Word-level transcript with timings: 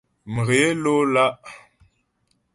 Mghě 0.33 0.61
ló 0.83 0.95
lá'. 1.13 1.37